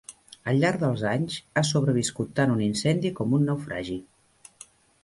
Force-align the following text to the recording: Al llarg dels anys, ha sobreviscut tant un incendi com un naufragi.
Al 0.53 0.61
llarg 0.61 0.79
dels 0.83 1.03
anys, 1.09 1.35
ha 1.55 1.65
sobreviscut 1.73 2.33
tant 2.41 2.55
un 2.55 2.65
incendi 2.71 3.13
com 3.21 3.39
un 3.41 3.47
naufragi. 3.53 4.01